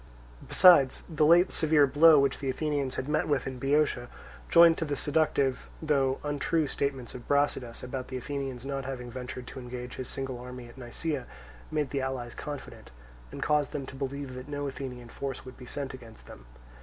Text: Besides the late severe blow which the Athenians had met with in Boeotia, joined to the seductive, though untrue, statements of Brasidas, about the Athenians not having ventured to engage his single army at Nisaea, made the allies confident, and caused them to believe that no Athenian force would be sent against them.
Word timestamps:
Besides 0.47 1.03
the 1.07 1.27
late 1.27 1.51
severe 1.51 1.85
blow 1.85 2.17
which 2.17 2.39
the 2.39 2.49
Athenians 2.49 2.95
had 2.95 3.07
met 3.07 3.27
with 3.27 3.45
in 3.45 3.59
Boeotia, 3.59 4.07
joined 4.49 4.79
to 4.79 4.85
the 4.85 4.95
seductive, 4.95 5.69
though 5.79 6.17
untrue, 6.23 6.65
statements 6.65 7.13
of 7.13 7.27
Brasidas, 7.27 7.83
about 7.83 8.07
the 8.07 8.17
Athenians 8.17 8.65
not 8.65 8.85
having 8.85 9.11
ventured 9.11 9.45
to 9.45 9.59
engage 9.59 9.97
his 9.97 10.07
single 10.07 10.39
army 10.39 10.67
at 10.67 10.75
Nisaea, 10.75 11.27
made 11.69 11.91
the 11.91 12.01
allies 12.01 12.33
confident, 12.33 12.89
and 13.31 13.43
caused 13.43 13.73
them 13.73 13.85
to 13.85 13.95
believe 13.95 14.33
that 14.33 14.49
no 14.49 14.65
Athenian 14.67 15.09
force 15.09 15.45
would 15.45 15.55
be 15.55 15.67
sent 15.67 15.93
against 15.93 16.25
them. 16.25 16.47